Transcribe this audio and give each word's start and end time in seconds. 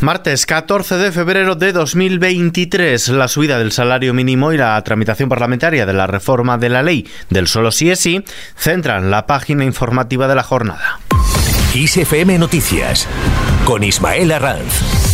Martes 0.00 0.46
14 0.46 0.96
de 0.96 1.12
febrero 1.12 1.56
de 1.56 1.72
2023, 1.72 3.08
la 3.08 3.28
subida 3.28 3.58
del 3.58 3.70
salario 3.70 4.14
mínimo 4.14 4.52
y 4.52 4.56
la 4.56 4.82
tramitación 4.82 5.28
parlamentaria 5.28 5.84
de 5.84 5.92
la 5.92 6.06
reforma 6.06 6.56
de 6.56 6.70
la 6.70 6.82
ley 6.82 7.06
del 7.28 7.46
solo 7.46 7.70
sí 7.70 7.90
es 7.90 8.00
sí 8.00 8.24
centran 8.56 9.10
la 9.10 9.26
página 9.26 9.64
informativa 9.64 10.26
de 10.26 10.34
la 10.34 10.42
jornada. 10.42 11.00
ISFM 11.74 12.38
Noticias 12.38 13.06
con 13.66 13.84
Ismael 13.84 14.32
Arranz. 14.32 15.09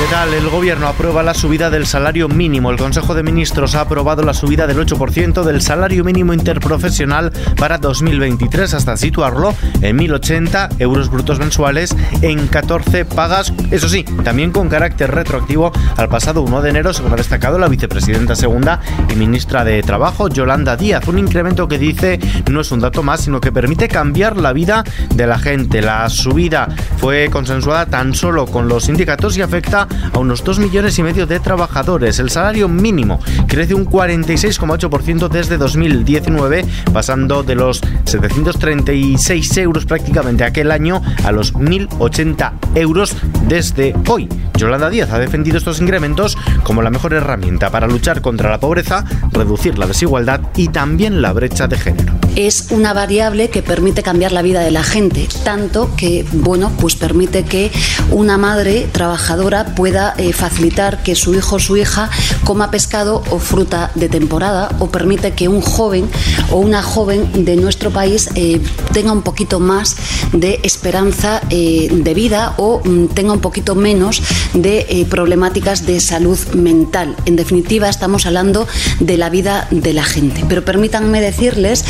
¿Qué 0.00 0.06
tal? 0.06 0.32
El 0.32 0.48
Gobierno 0.48 0.88
aprueba 0.88 1.22
la 1.22 1.34
subida 1.34 1.68
del 1.68 1.86
salario 1.86 2.26
mínimo. 2.26 2.70
El 2.70 2.78
Consejo 2.78 3.14
de 3.14 3.22
Ministros 3.22 3.74
ha 3.74 3.82
aprobado 3.82 4.22
la 4.22 4.32
subida 4.32 4.66
del 4.66 4.78
8% 4.78 5.44
del 5.44 5.60
salario 5.60 6.04
mínimo 6.04 6.32
interprofesional 6.32 7.30
para 7.58 7.76
2023 7.76 8.72
hasta 8.72 8.96
situarlo 8.96 9.54
en 9.82 9.98
1.080 9.98 10.76
euros 10.78 11.10
brutos 11.10 11.38
mensuales 11.38 11.94
en 12.22 12.48
14 12.48 13.04
pagas. 13.04 13.52
Eso 13.70 13.90
sí, 13.90 14.04
también 14.24 14.52
con 14.52 14.70
carácter 14.70 15.10
retroactivo 15.10 15.70
al 15.98 16.08
pasado 16.08 16.40
1 16.40 16.62
de 16.62 16.70
enero, 16.70 16.94
según 16.94 17.12
ha 17.12 17.16
destacado 17.16 17.58
la 17.58 17.68
vicepresidenta 17.68 18.34
segunda 18.34 18.80
y 19.10 19.16
ministra 19.16 19.64
de 19.64 19.82
Trabajo, 19.82 20.28
Yolanda 20.30 20.78
Díaz. 20.78 21.06
Un 21.08 21.18
incremento 21.18 21.68
que 21.68 21.78
dice 21.78 22.18
no 22.50 22.62
es 22.62 22.72
un 22.72 22.80
dato 22.80 23.02
más, 23.02 23.20
sino 23.20 23.38
que 23.38 23.52
permite 23.52 23.86
cambiar 23.86 24.38
la 24.38 24.54
vida 24.54 24.82
de 25.14 25.26
la 25.26 25.38
gente. 25.38 25.82
La 25.82 26.08
subida 26.08 26.68
fue 26.96 27.28
consensuada 27.30 27.84
tan 27.84 28.14
solo 28.14 28.46
con 28.46 28.66
los 28.66 28.84
sindicatos 28.84 29.36
y 29.36 29.42
afecta 29.42 29.88
a 30.12 30.18
unos 30.18 30.44
2 30.44 30.58
millones 30.58 30.98
y 30.98 31.02
medio 31.02 31.26
de 31.26 31.40
trabajadores. 31.40 32.18
El 32.18 32.30
salario 32.30 32.68
mínimo 32.68 33.20
crece 33.46 33.74
un 33.74 33.86
46,8% 33.86 35.28
desde 35.28 35.56
2019, 35.56 36.64
pasando 36.92 37.42
de 37.42 37.54
los 37.54 37.80
736 38.04 39.56
euros 39.58 39.86
prácticamente 39.86 40.44
aquel 40.44 40.70
año 40.70 41.02
a 41.24 41.32
los 41.32 41.54
1.080 41.54 42.52
euros 42.74 43.14
desde 43.46 43.94
hoy. 44.08 44.28
Yolanda 44.56 44.90
Díaz 44.90 45.10
ha 45.10 45.18
defendido 45.18 45.56
estos 45.56 45.80
incrementos 45.80 46.36
como 46.64 46.82
la 46.82 46.90
mejor 46.90 47.14
herramienta 47.14 47.70
para 47.70 47.86
luchar 47.86 48.20
contra 48.20 48.50
la 48.50 48.60
pobreza, 48.60 49.04
reducir 49.32 49.78
la 49.78 49.86
desigualdad 49.86 50.40
y 50.54 50.68
también 50.68 51.22
la 51.22 51.32
brecha 51.32 51.66
de 51.66 51.78
género. 51.78 52.12
Es 52.36 52.68
una 52.70 52.92
variable 52.92 53.48
que 53.48 53.62
permite 53.62 54.02
cambiar 54.02 54.32
la 54.32 54.42
vida 54.42 54.60
de 54.60 54.70
la 54.70 54.82
gente, 54.82 55.26
tanto 55.44 55.90
que, 55.96 56.24
bueno, 56.32 56.70
pues 56.78 56.94
permite 56.94 57.44
que 57.44 57.70
una 58.10 58.38
madre 58.38 58.86
trabajadora 58.92 59.74
pueda 59.80 60.12
eh, 60.18 60.34
facilitar 60.34 61.02
que 61.02 61.14
su 61.14 61.34
hijo 61.34 61.56
o 61.56 61.58
su 61.58 61.74
hija 61.78 62.10
coma 62.44 62.70
pescado 62.70 63.22
o 63.30 63.38
fruta 63.38 63.90
de 63.94 64.10
temporada 64.10 64.68
o 64.78 64.90
permite 64.90 65.32
que 65.32 65.48
un 65.48 65.62
joven 65.62 66.06
o 66.50 66.58
una 66.58 66.82
joven 66.82 67.46
de 67.46 67.56
nuestro 67.56 67.90
país 67.90 68.28
eh, 68.34 68.60
tenga 68.92 69.12
un 69.12 69.22
poquito 69.22 69.58
más 69.58 69.96
de 70.34 70.60
esperanza 70.64 71.40
eh, 71.48 71.88
de 71.90 72.12
vida 72.12 72.52
o 72.58 72.82
mm, 72.84 73.06
tenga 73.14 73.32
un 73.32 73.40
poquito 73.40 73.74
menos 73.74 74.20
de 74.52 75.06
problemáticas 75.08 75.86
de 75.86 75.98
salud 75.98 76.38
mental. 76.52 77.16
En 77.24 77.36
definitiva, 77.36 77.88
estamos 77.88 78.26
hablando 78.26 78.68
de 78.98 79.16
la 79.16 79.30
vida 79.30 79.66
de 79.70 79.94
la 79.94 80.04
gente. 80.04 80.44
Pero 80.46 80.62
permítanme 80.62 81.22
decirles 81.22 81.86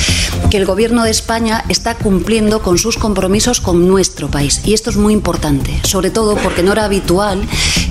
que 0.48 0.58
el 0.58 0.64
Gobierno 0.64 1.02
de 1.02 1.10
España 1.10 1.64
está 1.68 1.96
cumpliendo 1.96 2.62
con 2.62 2.78
sus 2.78 2.96
compromisos 2.96 3.60
con 3.60 3.88
nuestro 3.88 4.30
país. 4.30 4.60
Y 4.64 4.74
esto 4.74 4.90
es 4.90 4.96
muy 4.96 5.12
importante, 5.12 5.80
sobre 5.82 6.10
todo 6.10 6.36
porque 6.36 6.62
no 6.62 6.70
era 6.70 6.84
habitual 6.84 7.40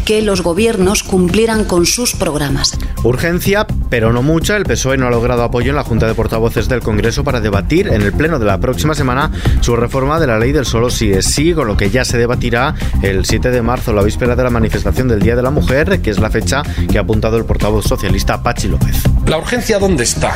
que 0.05 0.21
los 0.21 0.41
gobiernos 0.41 1.03
cumplieran 1.03 1.65
con 1.65 1.85
sus 1.85 2.15
programas. 2.15 2.77
Urgencia, 3.03 3.65
pero 3.89 4.11
no 4.11 4.21
mucha. 4.21 4.57
El 4.57 4.65
PSOE 4.65 4.97
no 4.97 5.07
ha 5.07 5.11
logrado 5.11 5.43
apoyo 5.43 5.69
en 5.69 5.75
la 5.75 5.83
Junta 5.83 6.07
de 6.07 6.13
Portavoces 6.13 6.67
del 6.67 6.81
Congreso 6.81 7.23
para 7.23 7.41
debatir 7.41 7.87
en 7.87 8.01
el 8.01 8.13
Pleno 8.13 8.39
de 8.39 8.45
la 8.45 8.59
próxima 8.59 8.93
semana 8.93 9.31
su 9.61 9.75
reforma 9.75 10.19
de 10.19 10.27
la 10.27 10.39
ley 10.39 10.51
del 10.51 10.65
solo 10.65 10.89
sí 10.89 11.11
es 11.11 11.25
sí, 11.25 11.53
con 11.53 11.67
lo 11.67 11.77
que 11.77 11.89
ya 11.89 12.05
se 12.05 12.17
debatirá 12.17 12.75
el 13.01 13.25
7 13.25 13.51
de 13.51 13.61
marzo, 13.61 13.93
la 13.93 14.03
víspera 14.03 14.35
de 14.35 14.43
la 14.43 14.49
manifestación 14.49 15.07
del 15.07 15.21
Día 15.21 15.35
de 15.35 15.41
la 15.41 15.51
Mujer, 15.51 16.01
que 16.01 16.09
es 16.09 16.19
la 16.19 16.29
fecha 16.29 16.63
que 16.89 16.97
ha 16.97 17.01
apuntado 17.01 17.37
el 17.37 17.45
portavoz 17.45 17.85
socialista 17.85 18.41
Pachi 18.43 18.67
López. 18.67 19.03
¿La 19.25 19.37
urgencia 19.37 19.79
dónde 19.79 20.03
está? 20.03 20.35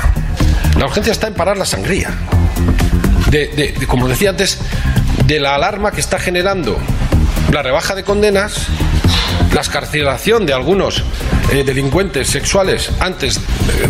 La 0.78 0.86
urgencia 0.86 1.12
está 1.12 1.28
en 1.28 1.34
parar 1.34 1.58
la 1.58 1.66
sangría. 1.66 2.10
De, 3.30 3.74
como 3.88 4.08
decía 4.08 4.30
antes, 4.30 4.60
de 5.26 5.40
la 5.40 5.56
alarma 5.56 5.92
que 5.92 6.02
está 6.02 6.20
generando 6.20 6.78
la 7.52 7.64
rebaja 7.64 7.96
de 7.96 8.04
condenas, 8.04 8.68
la 9.54 9.62
escarcelación 9.62 10.46
de 10.46 10.54
algunos 10.54 11.04
eh, 11.52 11.64
delincuentes 11.64 12.28
sexuales 12.28 12.90
antes 13.00 13.40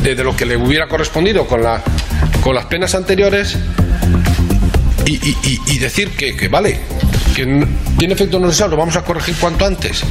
de, 0.01 0.15
lo 0.15 0.35
que 0.35 0.45
le 0.45 0.57
hubiera 0.57 0.87
correspondido 0.87 1.47
con, 1.47 1.63
la, 1.63 1.81
con 2.41 2.53
las 2.55 2.65
penas 2.65 2.95
anteriores 2.95 3.57
y, 5.05 5.77
decir 5.79 6.11
que, 6.11 6.35
que, 6.35 6.47
vale, 6.47 6.79
que 7.33 7.67
tiene 7.97 8.13
efecto 8.13 8.39
necesario, 8.39 8.71
lo 8.71 8.77
vamos 8.77 8.95
a 8.95 9.03
corregir 9.03 9.35
cuanto 9.35 9.65
antes, 9.65 10.03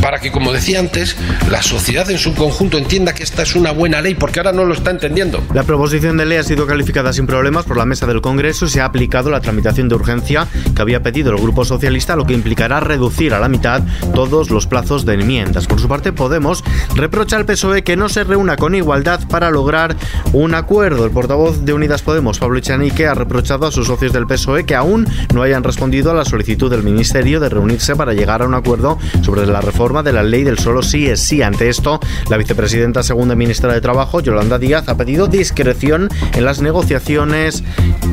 para 0.00 0.18
que, 0.18 0.30
como 0.30 0.52
decía 0.52 0.78
antes, 0.78 1.16
la 1.50 1.62
sociedad 1.62 2.10
en 2.10 2.18
su 2.18 2.34
conjunto 2.34 2.78
entienda 2.78 3.14
que 3.14 3.22
esta 3.22 3.42
es 3.42 3.54
una 3.56 3.72
buena 3.72 4.00
ley, 4.00 4.14
porque 4.14 4.40
ahora 4.40 4.52
no 4.52 4.64
lo 4.64 4.74
está 4.74 4.90
entendiendo. 4.90 5.42
La 5.52 5.64
proposición 5.64 6.16
de 6.16 6.26
ley 6.26 6.38
ha 6.38 6.42
sido 6.42 6.66
calificada 6.66 7.12
sin 7.12 7.26
problemas 7.26 7.64
por 7.64 7.76
la 7.76 7.84
mesa 7.84 8.06
del 8.06 8.20
Congreso 8.20 8.66
y 8.66 8.68
se 8.68 8.80
ha 8.80 8.84
aplicado 8.84 9.30
la 9.30 9.40
tramitación 9.40 9.88
de 9.88 9.94
urgencia 9.94 10.46
que 10.74 10.82
había 10.82 11.02
pedido 11.02 11.32
el 11.32 11.40
Grupo 11.40 11.64
Socialista, 11.64 12.16
lo 12.16 12.26
que 12.26 12.34
implicará 12.34 12.80
reducir 12.80 13.34
a 13.34 13.40
la 13.40 13.48
mitad 13.48 13.82
todos 14.14 14.50
los 14.50 14.66
plazos 14.66 15.04
de 15.04 15.14
enmiendas. 15.14 15.66
Por 15.66 15.80
su 15.80 15.88
parte, 15.88 16.12
Podemos 16.20 16.62
reprocha 16.94 17.36
al 17.36 17.46
PSOE 17.46 17.82
que 17.82 17.96
no 17.96 18.08
se 18.08 18.24
reúna 18.24 18.56
con 18.56 18.74
igualdad 18.74 19.20
para 19.28 19.50
lograr 19.50 19.96
un 20.32 20.54
acuerdo. 20.54 21.04
El 21.04 21.10
portavoz 21.10 21.64
de 21.64 21.72
Unidas 21.72 22.02
Podemos, 22.02 22.38
Pablo 22.38 22.58
Echanique, 22.58 23.06
ha 23.06 23.14
reprochado 23.14 23.66
a 23.66 23.72
sus 23.72 23.86
socios 23.86 24.12
del 24.12 24.26
PSOE 24.26 24.64
que 24.64 24.74
aún 24.74 25.08
no 25.34 25.42
hayan 25.42 25.64
respondido 25.64 26.10
a 26.10 26.14
la 26.14 26.24
solicitud 26.24 26.69
del 26.70 26.82
Ministerio 26.82 27.40
de 27.40 27.48
reunirse 27.48 27.96
para 27.96 28.14
llegar 28.14 28.42
a 28.42 28.46
un 28.46 28.54
acuerdo 28.54 28.98
sobre 29.22 29.46
la 29.46 29.60
reforma 29.60 30.02
de 30.02 30.12
la 30.12 30.22
ley 30.22 30.44
del 30.44 30.58
solo 30.58 30.82
sí 30.82 31.06
es 31.06 31.20
sí. 31.20 31.42
Ante 31.42 31.68
esto, 31.68 32.00
la 32.28 32.36
vicepresidenta 32.36 33.02
segunda 33.02 33.34
ministra 33.34 33.72
de 33.72 33.80
Trabajo, 33.80 34.20
Yolanda 34.20 34.58
Díaz, 34.58 34.88
ha 34.88 34.96
pedido 34.96 35.26
discreción 35.26 36.08
en 36.34 36.44
las 36.44 36.62
negociaciones 36.62 37.62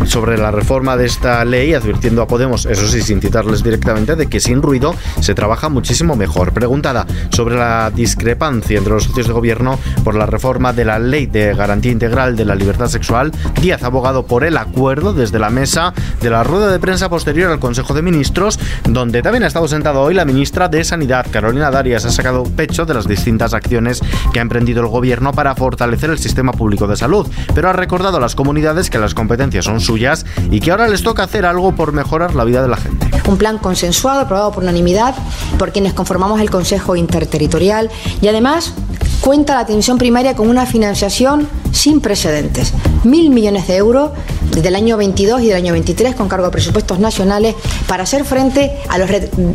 sobre 0.05 0.37
la 0.37 0.51
reforma 0.51 0.97
de 0.97 1.05
esta 1.05 1.43
ley, 1.45 1.73
advirtiendo 1.73 2.21
a 2.21 2.27
Podemos, 2.27 2.65
eso 2.65 2.87
sí, 2.87 3.01
sin 3.01 3.21
citarles 3.21 3.63
directamente, 3.63 4.15
de 4.15 4.27
que 4.27 4.39
sin 4.39 4.61
ruido 4.61 4.95
se 5.21 5.35
trabaja 5.35 5.69
muchísimo 5.69 6.15
mejor. 6.15 6.53
Preguntada 6.53 7.05
sobre 7.29 7.55
la 7.55 7.91
discrepancia 7.91 8.77
entre 8.77 8.93
los 8.93 9.03
socios 9.03 9.27
de 9.27 9.33
gobierno 9.33 9.79
por 10.03 10.15
la 10.15 10.25
reforma 10.25 10.73
de 10.73 10.85
la 10.85 10.99
ley 10.99 11.25
de 11.25 11.53
garantía 11.53 11.91
integral 11.91 12.35
de 12.35 12.45
la 12.45 12.55
libertad 12.55 12.87
sexual, 12.87 13.31
Díaz 13.61 13.83
ha 13.83 13.87
abogado 13.87 14.25
por 14.25 14.43
el 14.43 14.57
acuerdo 14.57 15.13
desde 15.13 15.39
la 15.39 15.49
mesa 15.49 15.93
de 16.21 16.29
la 16.29 16.43
rueda 16.43 16.71
de 16.71 16.79
prensa 16.79 17.09
posterior 17.09 17.51
al 17.51 17.59
Consejo 17.59 17.93
de 17.93 18.01
Ministros, 18.01 18.46
donde 18.87 19.21
también 19.21 19.43
ha 19.43 19.47
estado 19.47 19.67
sentado 19.67 20.01
hoy 20.01 20.13
la 20.13 20.25
ministra 20.25 20.67
de 20.67 20.83
Sanidad, 20.83 21.25
Carolina 21.29 21.71
Darias, 21.71 22.05
ha 22.05 22.11
sacado 22.11 22.43
pecho 22.43 22.85
de 22.85 22.93
las 22.93 23.07
distintas 23.07 23.53
acciones 23.53 24.01
que 24.31 24.39
ha 24.39 24.41
emprendido 24.41 24.81
el 24.81 24.87
gobierno 24.87 25.33
para 25.33 25.55
fortalecer 25.55 26.09
el 26.09 26.19
sistema 26.19 26.51
público 26.51 26.87
de 26.87 26.95
salud, 26.95 27.27
pero 27.53 27.69
ha 27.69 27.73
recordado 27.73 28.17
a 28.17 28.19
las 28.19 28.35
comunidades 28.35 28.89
que 28.89 28.99
las 28.99 29.13
competencias 29.13 29.65
son 29.65 29.79
suyas 29.79 30.25
y 30.51 30.59
que 30.59 30.71
ahora 30.71 30.87
les 30.87 31.03
toca 31.03 31.23
hacer 31.23 31.45
algo 31.45 31.75
por 31.75 31.91
mejorar 31.91 32.35
la 32.35 32.43
vida 32.43 32.61
de 32.61 32.67
la 32.67 32.77
gente. 32.77 33.09
Un 33.27 33.37
plan 33.37 33.57
consensuado, 33.57 34.21
aprobado 34.21 34.51
por 34.51 34.63
unanimidad 34.63 35.15
por 35.57 35.71
quienes 35.71 35.93
conformamos 35.93 36.39
el 36.39 36.49
Consejo 36.49 36.95
Interterritorial 36.95 37.89
y 38.21 38.27
además 38.27 38.73
cuenta 39.21 39.55
la 39.55 39.61
atención 39.61 39.97
primaria 39.97 40.35
con 40.35 40.49
una 40.49 40.65
financiación 40.65 41.47
sin 41.71 42.01
precedentes. 42.01 42.73
Mil 43.03 43.29
millones 43.29 43.67
de 43.67 43.77
euros 43.77 44.11
desde 44.51 44.69
el 44.69 44.75
año 44.75 44.97
22 44.97 45.41
y 45.41 45.47
del 45.47 45.57
año 45.57 45.73
23 45.73 46.15
con 46.15 46.27
cargo 46.27 46.47
a 46.47 46.51
presupuestos 46.51 46.99
nacionales 46.99 47.55
para 47.87 48.03
hacer 48.03 48.25
frente 48.25 48.77
a 48.89 48.97
los, 48.97 49.09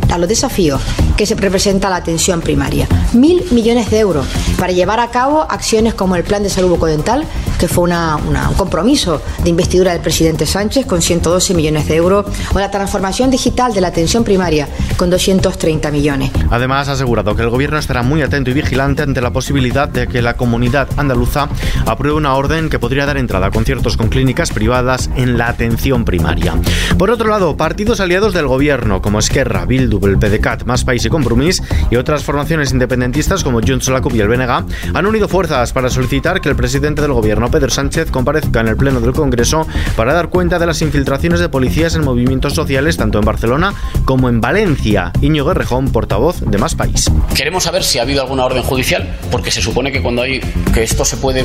a 0.09 0.17
los 0.17 0.29
desafíos 0.29 0.81
que 1.17 1.25
se 1.25 1.35
representa 1.35 1.89
la 1.89 1.97
atención 1.97 2.41
primaria. 2.41 2.87
Mil 3.13 3.43
millones 3.51 3.89
de 3.91 3.99
euros 3.99 4.25
para 4.57 4.73
llevar 4.73 4.99
a 4.99 5.09
cabo 5.09 5.41
acciones 5.49 5.93
como 5.93 6.15
el 6.15 6.23
Plan 6.23 6.43
de 6.43 6.49
Salud 6.49 6.69
Bucodental, 6.69 7.25
que 7.59 7.67
fue 7.67 7.83
una, 7.83 8.15
un 8.15 8.55
compromiso 8.55 9.21
de 9.43 9.49
investidura 9.49 9.91
del 9.91 10.01
presidente 10.01 10.45
Sánchez 10.45 10.85
con 10.85 11.01
112 11.01 11.53
millones 11.53 11.87
de 11.87 11.95
euros, 11.95 12.25
o 12.53 12.59
la 12.59 12.71
transformación 12.71 13.29
digital 13.29 13.73
de 13.73 13.81
la 13.81 13.89
atención 13.89 14.23
primaria 14.23 14.67
con 14.97 15.09
230 15.09 15.91
millones. 15.91 16.31
Además, 16.49 16.87
ha 16.89 16.93
asegurado 16.93 17.35
que 17.35 17.41
el 17.41 17.49
Gobierno 17.49 17.77
estará 17.77 18.03
muy 18.03 18.21
atento 18.21 18.51
y 18.51 18.53
vigilante 18.53 19.03
ante 19.03 19.21
la 19.21 19.31
posibilidad 19.31 19.87
de 19.87 20.07
que 20.07 20.21
la 20.21 20.35
comunidad 20.35 20.87
andaluza 20.97 21.49
apruebe 21.85 22.12
una 22.13 22.35
orden 22.35 22.69
que 22.69 22.79
podría 22.79 23.05
dar 23.05 23.17
entrada 23.17 23.47
a 23.47 23.51
conciertos 23.51 23.97
con 23.97 24.09
clínicas 24.09 24.51
privadas 24.51 25.09
en 25.15 25.37
la 25.37 25.47
atención 25.47 26.05
primaria. 26.05 26.53
Por 26.97 27.11
otro 27.11 27.29
lado, 27.29 27.57
partidos 27.57 27.99
aliados 27.99 28.33
del 28.33 28.47
Gobierno 28.47 29.01
como 29.01 29.19
Esquerra, 29.19 29.65
Bildu, 29.65 30.05
el 30.05 30.17
PDCAT, 30.17 30.65
Más 30.65 30.83
País 30.83 31.05
y 31.05 31.09
Compromís 31.09 31.61
y 31.89 31.95
otras 31.95 32.23
formaciones 32.23 32.71
independentistas 32.71 33.43
como 33.43 33.61
Junts, 33.61 33.87
la 33.89 34.01
CUP 34.01 34.15
y 34.15 34.21
el 34.21 34.27
BNG 34.27 34.65
han 34.93 35.05
unido 35.05 35.27
fuerzas 35.27 35.73
para 35.73 35.89
solicitar 35.89 36.41
que 36.41 36.49
el 36.49 36.55
presidente 36.55 37.01
del 37.01 37.13
Gobierno, 37.13 37.49
Pedro 37.49 37.69
Sánchez, 37.69 38.11
comparezca 38.11 38.61
en 38.61 38.67
el 38.67 38.77
Pleno 38.77 39.01
del 39.01 39.13
Congreso 39.13 39.67
para 39.95 40.13
dar 40.13 40.29
cuenta 40.29 40.59
de 40.59 40.65
las 40.65 40.81
infiltraciones 40.81 41.39
de 41.39 41.49
policías 41.49 41.95
en 41.95 42.03
movimientos 42.03 42.53
sociales 42.53 42.97
tanto 42.97 43.19
en 43.19 43.25
Barcelona 43.25 43.73
como 44.05 44.29
en 44.29 44.41
Valencia. 44.41 45.11
Iñigo 45.21 45.47
Guerrejón, 45.47 45.91
portavoz 45.91 46.41
de 46.41 46.57
Más 46.57 46.75
País. 46.75 47.09
Queremos 47.35 47.63
saber 47.63 47.83
si 47.83 47.99
ha 47.99 48.03
habido 48.03 48.21
alguna 48.21 48.45
orden 48.45 48.63
judicial, 48.63 49.17
porque 49.31 49.51
se 49.51 49.61
supone 49.61 49.91
que 49.91 50.01
cuando 50.01 50.21
hay 50.21 50.39
que 50.73 50.83
esto 50.83 51.05
se 51.05 51.17
puede 51.17 51.43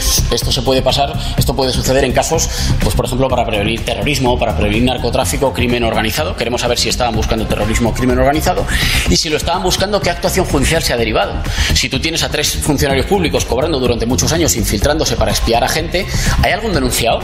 esto 0.48 0.62
se 0.62 0.64
puede 0.64 0.80
pasar, 0.80 1.12
esto 1.36 1.54
puede 1.54 1.72
suceder 1.72 2.04
en 2.04 2.12
casos, 2.12 2.48
pues 2.80 2.94
por 2.94 3.04
ejemplo, 3.04 3.28
para 3.28 3.44
prevenir 3.44 3.84
terrorismo, 3.84 4.38
para 4.38 4.56
prevenir 4.56 4.84
narcotráfico, 4.84 5.52
crimen 5.52 5.84
organizado. 5.84 6.34
Queremos 6.34 6.62
saber 6.62 6.78
si 6.78 6.88
estaban 6.88 7.14
buscando 7.14 7.46
terrorismo 7.46 7.90
o 7.90 7.92
crimen 7.92 8.18
organizado 8.18 8.64
y 9.10 9.16
si 9.16 9.28
lo 9.28 9.36
estaban 9.36 9.62
buscando, 9.62 10.00
qué 10.00 10.08
actuación 10.08 10.46
judicial 10.46 10.82
se 10.82 10.94
ha 10.94 10.96
derivado. 10.96 11.34
Si 11.74 11.90
tú 11.90 12.00
tienes 12.00 12.22
a 12.22 12.30
tres 12.30 12.56
funcionarios 12.62 13.04
públicos 13.04 13.44
cobrando 13.44 13.78
durante 13.78 14.06
muchos 14.06 14.32
años, 14.32 14.56
infiltrándose 14.56 15.16
para 15.16 15.32
espiar 15.32 15.62
a 15.62 15.68
gente, 15.68 16.06
¿hay 16.42 16.52
algún 16.52 16.72
denunciado? 16.72 17.20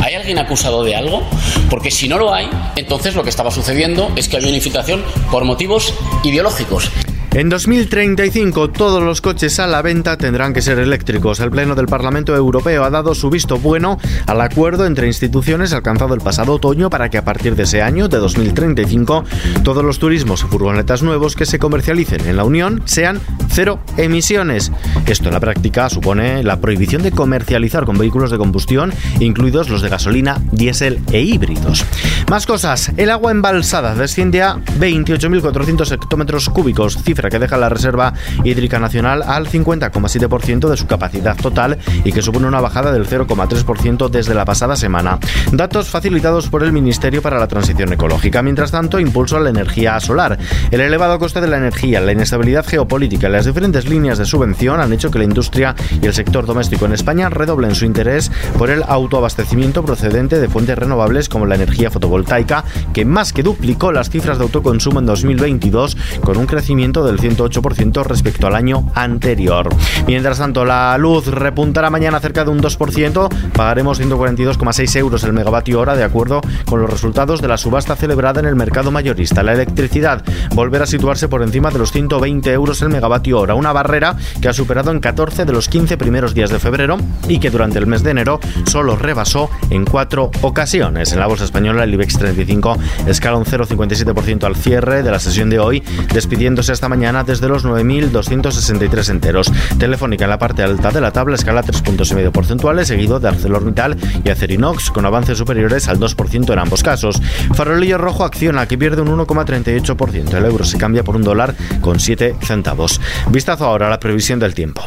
¿Hay 0.00 0.14
alguien 0.14 0.40
acusado 0.40 0.82
de 0.82 0.96
algo? 0.96 1.22
Porque 1.70 1.92
si 1.92 2.08
no 2.08 2.18
lo 2.18 2.34
hay, 2.34 2.50
entonces 2.74 3.14
lo 3.14 3.22
que 3.22 3.30
estaba 3.30 3.52
sucediendo 3.52 4.10
es 4.16 4.28
que 4.28 4.36
había 4.36 4.48
una 4.48 4.56
infiltración 4.56 5.04
por 5.30 5.44
motivos 5.44 5.94
ideológicos. 6.24 6.90
En 7.34 7.48
2035 7.48 8.68
todos 8.72 9.02
los 9.02 9.22
coches 9.22 9.58
a 9.58 9.66
la 9.66 9.80
venta 9.80 10.18
tendrán 10.18 10.52
que 10.52 10.60
ser 10.60 10.78
eléctricos. 10.78 11.40
El 11.40 11.50
Pleno 11.50 11.74
del 11.74 11.86
Parlamento 11.86 12.36
Europeo 12.36 12.84
ha 12.84 12.90
dado 12.90 13.14
su 13.14 13.30
visto 13.30 13.56
bueno 13.56 13.98
al 14.26 14.42
acuerdo 14.42 14.84
entre 14.84 15.06
instituciones 15.06 15.72
alcanzado 15.72 16.12
el 16.12 16.20
pasado 16.20 16.52
otoño 16.52 16.90
para 16.90 17.08
que 17.08 17.16
a 17.16 17.24
partir 17.24 17.56
de 17.56 17.62
ese 17.62 17.80
año, 17.80 18.08
de 18.08 18.18
2035, 18.18 19.24
todos 19.64 19.82
los 19.82 19.98
turismos 19.98 20.44
y 20.44 20.46
furgonetas 20.46 21.02
nuevos 21.02 21.34
que 21.34 21.46
se 21.46 21.58
comercialicen 21.58 22.28
en 22.28 22.36
la 22.36 22.44
Unión 22.44 22.82
sean 22.84 23.18
cero 23.48 23.80
emisiones. 23.96 24.70
Esto 25.06 25.28
en 25.28 25.34
la 25.34 25.40
práctica 25.40 25.88
supone 25.88 26.42
la 26.42 26.60
prohibición 26.60 27.02
de 27.02 27.12
comercializar 27.12 27.86
con 27.86 27.96
vehículos 27.96 28.30
de 28.30 28.36
combustión, 28.36 28.92
incluidos 29.20 29.70
los 29.70 29.80
de 29.80 29.88
gasolina, 29.88 30.38
diésel 30.52 31.00
e 31.12 31.22
híbridos. 31.22 31.86
Más 32.28 32.44
cosas. 32.44 32.92
El 32.98 33.10
agua 33.10 33.30
embalsada 33.30 33.94
desciende 33.94 34.42
a 34.42 34.56
28.400 34.78 35.92
hectómetros 35.92 36.50
cúbicos, 36.50 36.98
cifra 37.02 37.21
que 37.30 37.38
deja 37.38 37.56
la 37.56 37.68
Reserva 37.68 38.12
Hídrica 38.44 38.78
Nacional 38.78 39.22
al 39.22 39.48
50,7% 39.48 40.68
de 40.68 40.76
su 40.76 40.86
capacidad 40.86 41.36
total 41.36 41.78
y 42.04 42.12
que 42.12 42.22
supone 42.22 42.46
una 42.46 42.60
bajada 42.60 42.92
del 42.92 43.06
0,3% 43.06 44.08
desde 44.08 44.34
la 44.34 44.44
pasada 44.44 44.76
semana. 44.76 45.18
Datos 45.52 45.88
facilitados 45.88 46.48
por 46.48 46.62
el 46.62 46.72
Ministerio 46.72 47.22
para 47.22 47.38
la 47.38 47.48
Transición 47.48 47.92
Ecológica. 47.92 48.42
Mientras 48.42 48.70
tanto, 48.70 48.98
impulso 48.98 49.36
a 49.36 49.40
la 49.40 49.50
energía 49.50 49.98
solar. 50.00 50.38
El 50.70 50.80
elevado 50.80 51.18
coste 51.18 51.40
de 51.40 51.48
la 51.48 51.56
energía, 51.56 52.00
la 52.00 52.12
inestabilidad 52.12 52.66
geopolítica 52.66 53.28
y 53.28 53.32
las 53.32 53.46
diferentes 53.46 53.88
líneas 53.88 54.18
de 54.18 54.24
subvención 54.24 54.80
han 54.80 54.92
hecho 54.92 55.10
que 55.10 55.18
la 55.18 55.24
industria 55.24 55.74
y 56.00 56.06
el 56.06 56.14
sector 56.14 56.46
doméstico 56.46 56.86
en 56.86 56.92
España 56.92 57.28
redoblen 57.28 57.74
su 57.74 57.84
interés 57.84 58.30
por 58.58 58.70
el 58.70 58.82
autoabastecimiento 58.86 59.84
procedente 59.84 60.40
de 60.40 60.48
fuentes 60.48 60.78
renovables 60.78 61.28
como 61.28 61.46
la 61.46 61.54
energía 61.54 61.90
fotovoltaica, 61.90 62.64
que 62.92 63.04
más 63.04 63.32
que 63.32 63.42
duplicó 63.42 63.92
las 63.92 64.10
cifras 64.10 64.38
de 64.38 64.44
autoconsumo 64.44 65.00
en 65.00 65.06
2022 65.06 65.96
con 66.22 66.36
un 66.36 66.46
crecimiento 66.46 67.04
del 67.12 67.36
108% 67.36 68.04
respecto 68.04 68.46
al 68.46 68.54
año 68.54 68.90
anterior. 68.94 69.68
Mientras 70.06 70.38
tanto, 70.38 70.64
la 70.64 70.96
luz 70.98 71.26
repuntará 71.26 71.90
mañana 71.90 72.20
cerca 72.20 72.44
de 72.44 72.50
un 72.50 72.60
2%, 72.60 73.28
pagaremos 73.52 74.00
142,6 74.00 74.96
euros 74.96 75.24
el 75.24 75.32
megavatio 75.32 75.80
hora 75.80 75.94
de 75.94 76.04
acuerdo 76.04 76.40
con 76.66 76.80
los 76.80 76.90
resultados 76.90 77.40
de 77.40 77.48
la 77.48 77.58
subasta 77.58 77.96
celebrada 77.96 78.40
en 78.40 78.46
el 78.46 78.56
mercado 78.56 78.90
mayorista. 78.90 79.42
La 79.42 79.52
electricidad 79.52 80.24
volverá 80.54 80.84
a 80.84 80.86
situarse 80.86 81.28
por 81.28 81.42
encima 81.42 81.70
de 81.70 81.78
los 81.78 81.92
120 81.92 82.52
euros 82.52 82.82
el 82.82 82.88
megavatio 82.88 83.40
hora, 83.40 83.54
una 83.54 83.72
barrera 83.72 84.16
que 84.40 84.48
ha 84.48 84.52
superado 84.52 84.90
en 84.90 85.00
14 85.00 85.44
de 85.44 85.52
los 85.52 85.68
15 85.68 85.96
primeros 85.96 86.34
días 86.34 86.50
de 86.50 86.58
febrero 86.58 86.96
y 87.28 87.38
que 87.38 87.50
durante 87.50 87.78
el 87.78 87.86
mes 87.86 88.02
de 88.02 88.10
enero 88.10 88.40
solo 88.64 88.96
rebasó 88.96 89.50
en 89.70 89.84
cuatro 89.84 90.30
ocasiones. 90.40 91.12
En 91.12 91.20
la 91.20 91.26
bolsa 91.26 91.44
española 91.44 91.84
el 91.84 91.94
IBEX 91.94 92.18
35 92.18 92.76
escala 93.06 93.36
un 93.36 93.44
0,57% 93.44 94.44
al 94.44 94.56
cierre 94.56 95.02
de 95.02 95.10
la 95.10 95.18
sesión 95.18 95.50
de 95.50 95.58
hoy, 95.58 95.82
despidiéndose 96.12 96.72
hasta 96.72 96.88
mañana 96.88 97.01
desde 97.02 97.48
los 97.48 97.64
9.263 97.64 99.10
enteros. 99.10 99.52
Telefónica 99.76 100.24
en 100.24 100.30
la 100.30 100.38
parte 100.38 100.62
alta 100.62 100.92
de 100.92 101.00
la 101.00 101.10
tabla 101.10 101.34
escala 101.34 101.64
3.5 101.64 102.30
porcentuales, 102.30 102.86
seguido 102.86 103.18
de 103.18 103.28
ArcelorMittal 103.28 103.96
y 104.24 104.30
Acerinox, 104.30 104.92
con 104.92 105.04
avances 105.04 105.36
superiores 105.36 105.88
al 105.88 105.98
2% 105.98 106.52
en 106.52 106.58
ambos 106.60 106.84
casos. 106.84 107.20
Farolillo 107.54 107.98
Rojo 107.98 108.24
acciona, 108.24 108.68
que 108.68 108.78
pierde 108.78 109.02
un 109.02 109.08
1,38%. 109.08 110.34
El 110.34 110.44
euro 110.44 110.64
se 110.64 110.78
cambia 110.78 111.02
por 111.02 111.16
un 111.16 111.22
dólar 111.22 111.56
con 111.80 111.98
7 111.98 112.36
centavos. 112.40 113.00
Vistazo 113.30 113.64
ahora 113.64 113.88
a 113.88 113.90
la 113.90 113.98
previsión 113.98 114.38
del 114.38 114.54
tiempo. 114.54 114.82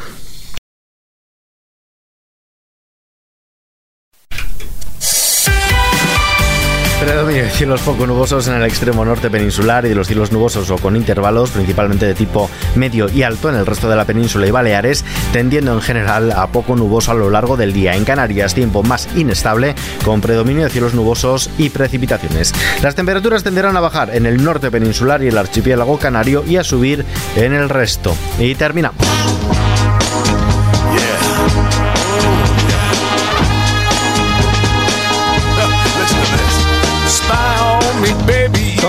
Predominio 7.06 7.44
de 7.44 7.52
cielos 7.52 7.82
poco 7.82 8.08
nubosos 8.08 8.48
en 8.48 8.56
el 8.56 8.64
extremo 8.64 9.06
norte 9.06 9.30
peninsular 9.30 9.86
y 9.86 9.90
de 9.90 9.96
los 9.96 10.08
cielos 10.08 10.32
nubosos 10.32 10.72
o 10.72 10.80
con 10.80 10.96
intervalos, 10.96 11.52
principalmente 11.52 12.08
de 12.08 12.16
tipo 12.16 12.50
medio 12.74 13.08
y 13.12 13.22
alto 13.22 13.48
en 13.48 13.56
el 13.56 13.68
resto 13.68 13.88
de 13.88 13.96
la 13.96 14.06
península 14.06 14.48
y 14.48 14.52
Baleares, 14.52 15.06
tendiendo 15.32 15.72
en 15.74 15.82
general 15.82 16.32
a 16.32 16.48
poco 16.48 16.76
nuboso 16.76 17.12
a 17.12 17.14
lo 17.14 17.30
largo 17.30 17.58
del 17.58 17.74
día. 17.74 17.94
En 17.96 18.06
Canarias, 18.06 18.56
tiempo 18.56 18.82
más 18.82 19.08
inestable, 19.16 19.76
con 20.04 20.20
predominio 20.20 20.64
de 20.64 20.72
cielos 20.72 20.96
nubosos 20.96 21.52
y 21.60 21.70
precipitaciones. 21.70 22.56
Las 22.82 22.96
temperaturas 22.96 23.44
tenderán 23.44 23.78
a 23.78 23.82
bajar 23.82 24.16
en 24.16 24.26
el 24.26 24.44
norte 24.44 24.72
peninsular 24.72 25.22
y 25.22 25.28
el 25.28 25.38
archipiélago 25.38 26.00
canario 26.00 26.44
y 26.44 26.58
a 26.58 26.64
subir 26.64 27.06
en 27.36 27.54
el 27.54 27.70
resto. 27.70 28.16
Y 28.40 28.56
terminamos. 28.56 29.06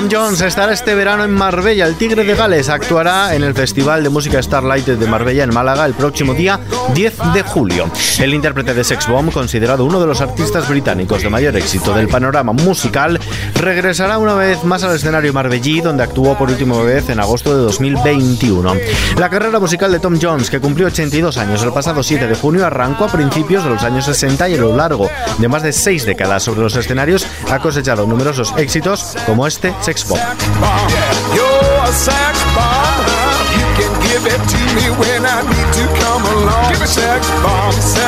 Tom 0.07 0.21
Jones 0.23 0.41
estará 0.41 0.73
este 0.73 0.95
verano 0.95 1.25
en 1.25 1.33
Marbella. 1.33 1.87
El 1.87 1.97
Tigre 1.97 2.23
de 2.23 2.35
Gales 2.35 2.69
actuará 2.69 3.35
en 3.35 3.43
el 3.43 3.55
Festival 3.55 4.05
de 4.05 4.09
Música 4.09 4.41
Starlight 4.41 4.87
de 4.87 5.07
Marbella 5.07 5.43
en 5.43 5.53
Málaga 5.53 5.85
el 5.85 5.95
próximo 5.95 6.35
día 6.35 6.61
10 6.95 7.33
de 7.35 7.43
julio. 7.43 7.91
El 8.21 8.35
intérprete 8.35 8.75
de 8.75 8.85
Sex 8.85 9.09
Bomb, 9.09 9.33
considerado 9.33 9.85
uno 9.85 9.99
de 9.99 10.07
los 10.07 10.21
artistas 10.21 10.69
británicos 10.69 11.23
de 11.23 11.31
mayor 11.31 11.57
éxito 11.57 11.93
del 11.93 12.09
panorama 12.09 12.53
musical, 12.53 13.19
regresará 13.55 14.19
una 14.19 14.35
vez 14.35 14.63
más 14.65 14.85
al 14.85 14.95
escenario 14.95 15.33
marbellí, 15.33 15.81
donde 15.81 16.05
actuó 16.05 16.37
por 16.37 16.51
última 16.51 16.81
vez 16.83 17.09
en 17.09 17.19
agosto 17.19 17.57
de 17.57 17.63
2021. 17.63 18.75
La 19.19 19.31
carrera 19.31 19.59
musical 19.59 19.91
de 19.91 19.99
Tom 19.99 20.19
Jones, 20.21 20.51
que 20.51 20.61
cumplió 20.61 20.87
82 20.87 21.37
años 21.39 21.63
el 21.63 21.73
pasado 21.73 22.03
7 22.03 22.29
de 22.29 22.35
junio, 22.37 22.67
arrancó 22.67 23.07
a 23.07 23.13
principios 23.13 23.65
de 23.65 23.71
los 23.71 23.83
años 23.83 24.05
60 24.05 24.51
y 24.51 24.55
a 24.55 24.59
lo 24.59 24.77
largo 24.77 25.11
de 25.39 25.49
más 25.49 25.63
de 25.63 25.73
seis 25.73 26.05
décadas 26.05 26.45
sobre 26.45 26.61
los 26.61 26.77
escenarios 26.77 27.27
ha 27.51 27.59
cosechado 27.59 28.07
numerosos 28.07 28.55
éxitos 28.57 29.17
como 29.27 29.47
este 29.47 29.75
Sex 29.81 29.96
Bomb. 30.05 30.21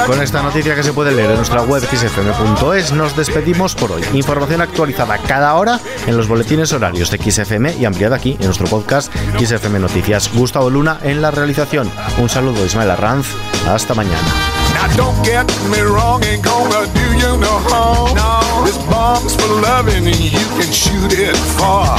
Con 0.07 0.23
esta 0.23 0.43
noticia 0.43 0.75
que 0.75 0.83
se 0.83 0.93
puede 0.93 1.13
leer 1.13 1.31
en 1.31 1.37
nuestra 1.37 1.63
web 1.63 1.83
xfm.es 1.83 2.93
nos 2.93 3.17
despedimos 3.17 3.75
por 3.75 3.93
hoy. 3.93 4.03
Información 4.13 4.61
actualizada 4.61 5.19
cada 5.19 5.55
hora 5.55 5.81
en 6.07 6.17
los 6.17 6.29
boletines 6.29 6.73
horarios 6.73 7.11
de 7.11 7.19
XFM 7.19 7.77
y 7.77 7.85
ampliada 7.85 8.17
aquí 8.17 8.37
en 8.39 8.47
nuestro 8.47 8.67
podcast 8.67 9.13
XFM 9.39 9.79
Noticias. 9.79 10.31
Gustavo 10.35 10.71
Luna 10.71 10.99
en 11.03 11.23
la 11.23 11.31
realización. 11.31 11.91
Un 12.19 12.29
saludo 12.29 12.65
Ismael 12.65 12.91
Arranz. 12.91 13.29
Hasta 13.67 13.95
mañana. 13.95 14.58
Now 14.79 14.87
don't 14.95 15.19
get 15.25 15.45
me 15.75 15.81
wrong, 15.81 16.23
ain't 16.23 16.45
gonna 16.45 16.87
do 16.95 17.07
you 17.19 17.35
no 17.37 17.55
harm. 17.67 18.15
No. 18.15 18.63
This 18.65 18.79
bomb's 18.87 19.35
for 19.35 19.51
loving 19.59 20.07
and 20.07 20.21
you 20.21 20.47
can 20.55 20.71
shoot 20.71 21.19
it 21.19 21.37
far. 21.59 21.99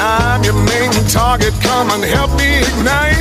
I'm 0.00 0.42
your 0.42 0.56
main 0.64 0.92
target, 1.12 1.52
come 1.60 1.90
and 1.90 2.02
help 2.02 2.32
me 2.40 2.64
ignite. 2.64 3.20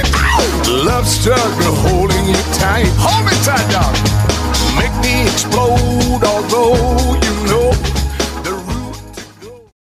Love 0.87 1.05
struggle 1.05 1.75
holding 1.83 2.23
you 2.23 2.39
tight. 2.55 2.87
Hold 3.03 3.27
me 3.27 3.35
tight, 3.43 3.67
dog. 3.67 3.95
Make 4.79 4.95
me 5.03 5.27
explode, 5.27 6.23
although 6.23 7.19